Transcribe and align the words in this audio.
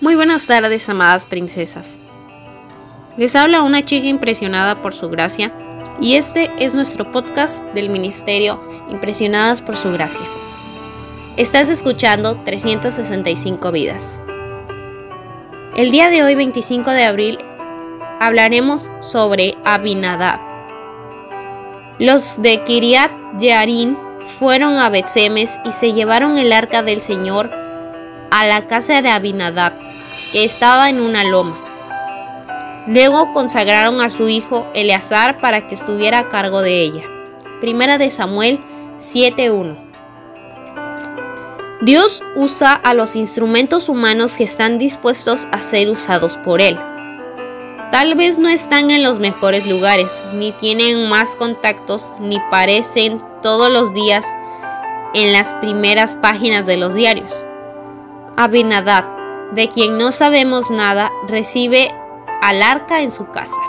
Muy 0.00 0.14
buenas 0.14 0.46
tardes, 0.46 0.88
amadas 0.88 1.26
princesas. 1.26 1.98
Les 3.16 3.34
habla 3.34 3.62
una 3.62 3.84
chica 3.84 4.06
impresionada 4.06 4.80
por 4.80 4.94
su 4.94 5.10
gracia 5.10 5.52
y 6.00 6.14
este 6.14 6.52
es 6.60 6.76
nuestro 6.76 7.10
podcast 7.10 7.64
del 7.74 7.90
Ministerio 7.90 8.62
Impresionadas 8.90 9.60
por 9.60 9.74
su 9.74 9.90
gracia. 9.90 10.24
Estás 11.36 11.68
escuchando 11.68 12.40
365 12.44 13.72
vidas. 13.72 14.20
El 15.74 15.90
día 15.90 16.10
de 16.10 16.22
hoy, 16.22 16.36
25 16.36 16.92
de 16.92 17.04
abril, 17.04 17.38
hablaremos 18.20 18.92
sobre 19.00 19.56
Abinadab. 19.64 20.38
Los 21.98 22.40
de 22.40 22.62
Kiriat 22.62 23.10
Yearim 23.40 23.96
fueron 24.38 24.76
a 24.76 24.90
Betsemes 24.90 25.58
y 25.64 25.72
se 25.72 25.92
llevaron 25.92 26.38
el 26.38 26.52
arca 26.52 26.84
del 26.84 27.00
Señor 27.00 27.50
a 28.30 28.46
la 28.46 28.66
casa 28.68 29.02
de 29.02 29.08
Abinadab, 29.08 29.87
que 30.32 30.44
estaba 30.44 30.90
en 30.90 31.00
una 31.00 31.24
loma. 31.24 31.56
Luego 32.86 33.32
consagraron 33.32 34.00
a 34.00 34.10
su 34.10 34.28
hijo 34.28 34.66
Eleazar 34.74 35.38
para 35.40 35.68
que 35.68 35.74
estuviera 35.74 36.20
a 36.20 36.28
cargo 36.28 36.62
de 36.62 36.80
ella. 36.80 37.02
Primera 37.60 37.98
de 37.98 38.10
Samuel 38.10 38.60
7:1. 38.98 39.76
Dios 41.82 42.22
usa 42.34 42.72
a 42.72 42.94
los 42.94 43.14
instrumentos 43.14 43.88
humanos 43.88 44.36
que 44.36 44.44
están 44.44 44.78
dispuestos 44.78 45.46
a 45.52 45.60
ser 45.60 45.90
usados 45.90 46.36
por 46.36 46.60
Él. 46.60 46.78
Tal 47.92 48.14
vez 48.16 48.38
no 48.38 48.48
están 48.48 48.90
en 48.90 49.02
los 49.02 49.20
mejores 49.20 49.66
lugares, 49.66 50.22
ni 50.34 50.52
tienen 50.52 51.08
más 51.08 51.34
contactos, 51.34 52.12
ni 52.20 52.38
parecen 52.50 53.22
todos 53.42 53.70
los 53.70 53.94
días 53.94 54.26
en 55.14 55.32
las 55.32 55.54
primeras 55.54 56.16
páginas 56.16 56.66
de 56.66 56.76
los 56.76 56.94
diarios. 56.94 57.44
Abinadab, 58.36 59.17
de 59.52 59.68
quien 59.68 59.98
no 59.98 60.12
sabemos 60.12 60.70
nada, 60.70 61.10
recibe 61.26 61.90
al 62.42 62.62
arca 62.62 63.00
en 63.00 63.10
su 63.10 63.26
casa. 63.30 63.60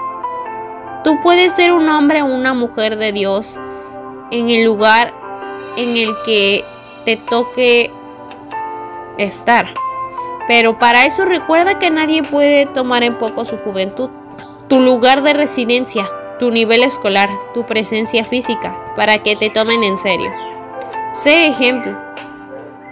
Tú 1.03 1.17
puedes 1.23 1.53
ser 1.53 1.71
un 1.71 1.87
hombre 1.89 2.21
o 2.21 2.25
una 2.25 2.53
mujer 2.53 2.97
de 2.97 3.11
Dios 3.11 3.59
en 4.31 4.49
el 4.49 4.65
lugar 4.65 5.13
en 5.77 5.95
el 5.95 6.09
que 6.25 6.65
te 7.05 7.15
toque 7.15 7.91
estar. 9.17 9.73
Pero 10.47 10.77
para 10.79 11.05
eso 11.05 11.25
recuerda 11.25 11.79
que 11.79 11.89
nadie 11.89 12.23
puede 12.23 12.65
tomar 12.65 13.03
en 13.03 13.15
poco 13.15 13.45
su 13.45 13.57
juventud, 13.57 14.09
tu 14.67 14.79
lugar 14.79 15.21
de 15.23 15.33
residencia, 15.33 16.09
tu 16.39 16.51
nivel 16.51 16.83
escolar, 16.83 17.29
tu 17.53 17.63
presencia 17.63 18.25
física, 18.25 18.75
para 18.95 19.19
que 19.19 19.35
te 19.35 19.49
tomen 19.49 19.83
en 19.83 19.97
serio. 19.97 20.31
Sé 21.13 21.47
ejemplo. 21.47 22.08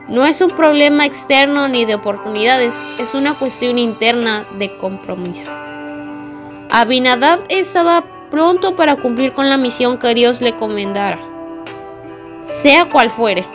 No 0.09 0.25
es 0.25 0.39
un 0.39 0.51
problema 0.51 1.05
externo 1.05 1.67
ni 1.67 1.83
de 1.83 1.95
oportunidades, 1.95 2.81
es 2.97 3.13
una 3.13 3.33
cuestión 3.33 3.77
interna 3.77 4.45
de 4.57 4.77
compromiso. 4.77 5.51
Abinadab 6.69 7.41
estaba 7.49 8.05
pronto 8.31 8.77
para 8.77 8.95
cumplir 8.95 9.33
con 9.33 9.49
la 9.49 9.57
misión 9.57 9.97
que 9.97 10.13
Dios 10.13 10.39
le 10.39 10.55
comendara, 10.55 11.19
sea 12.61 12.85
cual 12.85 13.11
fuere. 13.11 13.45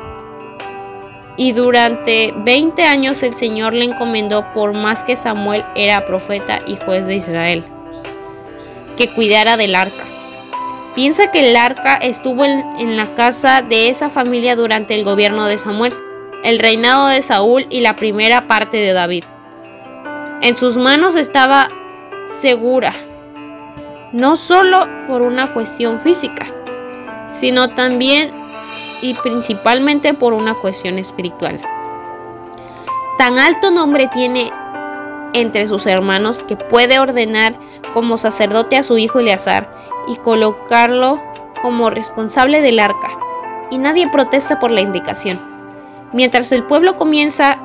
Y 1.39 1.53
durante 1.53 2.35
20 2.37 2.85
años 2.85 3.23
el 3.23 3.35
Señor 3.35 3.73
le 3.73 3.87
encomendó, 3.87 4.53
por 4.53 4.75
más 4.75 5.05
que 5.05 5.17
Samuel 5.17 5.65
era 5.75 6.05
profeta 6.05 6.61
y 6.67 6.77
juez 6.77 7.07
de 7.07 7.17
Israel, 7.17 7.65
que 8.99 9.09
cuidara 9.09 9.57
del 9.57 9.75
arca. 9.75 10.05
Piensa 10.95 11.31
que 11.31 11.49
el 11.49 11.57
arca 11.57 11.97
estuvo 11.97 12.45
en, 12.45 12.63
en, 12.79 12.99
la 12.99 13.07
casa 13.15 13.63
de 13.63 13.89
esa 13.89 14.11
familia 14.11 14.57
durante 14.57 14.95
el 14.95 15.05
gobierno 15.05 15.47
de 15.47 15.57
Samuel, 15.57 15.95
el 16.43 16.59
reinado 16.59 17.07
de 17.07 17.23
Saúl 17.23 17.67
y 17.71 17.81
la 17.81 17.97
primera 17.97 18.49
parte 18.49 18.79
de 18.79 18.93
David. 18.93 19.25
En 20.41 20.57
sus 20.57 20.77
manos 20.77 21.15
estaba 21.15 21.69
segura, 22.27 22.93
no 24.13 24.37
solo 24.37 24.89
por 25.07 25.23
una 25.23 25.53
cuestión 25.53 26.01
física, 26.01 26.47
sino 27.31 27.69
también 27.69 28.31
y 29.01 29.15
principalmente 29.15 30.15
por 30.15 30.33
una 30.33 30.55
cuestión 30.55 30.99
espiritual. 30.99 31.61
Tan 33.19 33.39
alto 33.39 33.71
nombre 33.71 34.09
tiene 34.09 34.51
entre 35.33 35.69
sus 35.69 35.87
hermanos 35.87 36.45
que 36.45 36.57
puede 36.57 36.99
ordenar 36.99 37.55
como 37.95 38.19
sacerdote 38.19 38.77
a 38.77 38.83
su 38.83 38.99
hijo 38.99 39.21
Eleazar 39.21 39.73
y 40.09 40.17
colocarlo 40.17 41.23
como 41.63 41.91
responsable 41.91 42.61
del 42.61 42.81
arca, 42.81 43.11
y 43.71 43.79
nadie 43.79 44.09
protesta 44.09 44.59
por 44.59 44.73
la 44.73 44.81
indicación. 44.81 45.52
Mientras 46.13 46.53
el 46.53 46.65
pueblo 46.65 46.95
comienza, 46.95 47.59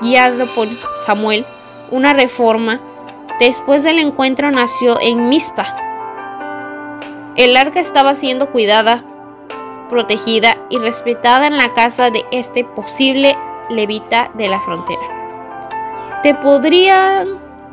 guiado 0.00 0.46
por 0.54 0.66
Samuel, 1.04 1.44
una 1.90 2.14
reforma, 2.14 2.80
después 3.38 3.82
del 3.82 3.98
encuentro 3.98 4.50
nació 4.50 4.98
en 5.00 5.28
Mizpa. 5.28 5.76
El 7.36 7.56
arca 7.56 7.80
estaba 7.80 8.14
siendo 8.14 8.50
cuidada, 8.50 9.04
protegida 9.90 10.56
y 10.70 10.78
respetada 10.78 11.46
en 11.46 11.58
la 11.58 11.72
casa 11.74 12.10
de 12.10 12.24
este 12.32 12.64
posible 12.64 13.36
levita 13.68 14.30
de 14.34 14.48
la 14.48 14.60
frontera. 14.60 15.02
¿Te 16.22 16.34
podrían 16.34 17.28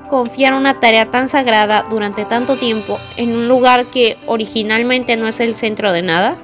confiar 0.09 0.53
una 0.53 0.79
tarea 0.79 1.12
tan 1.12 1.29
sagrada 1.29 1.85
durante 1.90 2.25
tanto 2.25 2.58
tiempo 2.58 2.97
en 3.16 3.35
un 3.38 3.47
lugar 3.47 3.85
que 3.85 4.18
originalmente 4.25 5.16
no 5.16 5.28
es 5.28 5.40
el 5.40 5.56
centro 5.56 5.94
de 5.94 6.02
nada? 6.02 6.35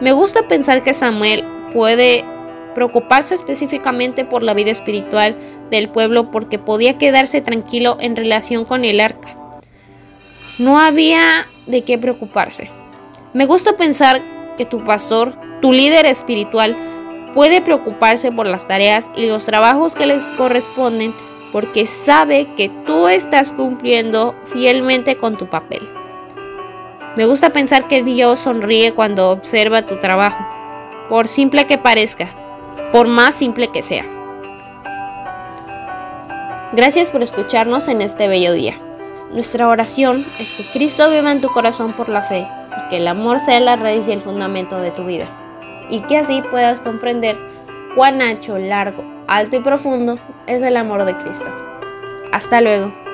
Me 0.00 0.12
gusta 0.12 0.48
pensar 0.48 0.82
que 0.82 0.94
Samuel 0.94 1.44
puede 1.76 2.24
preocuparse 2.74 3.34
específicamente 3.34 4.24
por 4.24 4.42
la 4.42 4.54
vida 4.54 4.70
espiritual 4.70 5.36
del 5.70 5.90
pueblo 5.90 6.30
porque 6.30 6.58
podía 6.58 6.96
quedarse 6.96 7.42
tranquilo 7.42 7.98
en 8.00 8.16
relación 8.16 8.64
con 8.64 8.86
el 8.86 8.98
arca. 8.98 9.36
No 10.58 10.78
había 10.78 11.46
de 11.66 11.82
qué 11.84 11.98
preocuparse. 11.98 12.70
Me 13.34 13.44
gusta 13.44 13.76
pensar 13.76 14.22
que 14.56 14.64
tu 14.64 14.86
pastor, 14.86 15.34
tu 15.60 15.70
líder 15.70 16.06
espiritual, 16.06 16.74
puede 17.34 17.60
preocuparse 17.60 18.32
por 18.32 18.46
las 18.46 18.66
tareas 18.66 19.10
y 19.14 19.26
los 19.26 19.44
trabajos 19.44 19.94
que 19.94 20.06
les 20.06 20.30
corresponden 20.30 21.12
porque 21.52 21.84
sabe 21.84 22.48
que 22.56 22.70
tú 22.86 23.08
estás 23.08 23.52
cumpliendo 23.52 24.34
fielmente 24.44 25.18
con 25.18 25.36
tu 25.36 25.50
papel. 25.50 25.86
Me 27.18 27.26
gusta 27.26 27.50
pensar 27.50 27.86
que 27.86 28.02
Dios 28.02 28.40
sonríe 28.40 28.94
cuando 28.94 29.30
observa 29.30 29.82
tu 29.82 29.96
trabajo, 29.96 30.42
por 31.08 31.28
simple 31.28 31.66
que 31.66 31.78
parezca, 31.78 32.28
por 32.92 33.08
más 33.08 33.34
simple 33.34 33.68
que 33.68 33.82
sea. 33.82 34.04
Gracias 36.72 37.10
por 37.10 37.22
escucharnos 37.22 37.88
en 37.88 38.02
este 38.02 38.28
bello 38.28 38.52
día. 38.52 38.74
Nuestra 39.32 39.68
oración 39.68 40.24
es 40.38 40.52
que 40.54 40.64
Cristo 40.72 41.10
viva 41.10 41.32
en 41.32 41.40
tu 41.40 41.48
corazón 41.48 41.92
por 41.92 42.08
la 42.08 42.22
fe 42.22 42.46
y 42.76 42.88
que 42.88 42.98
el 42.98 43.08
amor 43.08 43.38
sea 43.38 43.60
la 43.60 43.76
raíz 43.76 44.08
y 44.08 44.12
el 44.12 44.20
fundamento 44.20 44.78
de 44.78 44.90
tu 44.90 45.04
vida, 45.04 45.26
y 45.90 46.00
que 46.02 46.18
así 46.18 46.42
puedas 46.50 46.80
comprender 46.80 47.36
cuán 47.94 48.20
ancho, 48.20 48.58
largo, 48.58 49.04
alto 49.26 49.56
y 49.56 49.60
profundo 49.60 50.16
es 50.46 50.62
el 50.62 50.76
amor 50.76 51.04
de 51.04 51.16
Cristo. 51.16 51.50
Hasta 52.32 52.60
luego. 52.60 53.05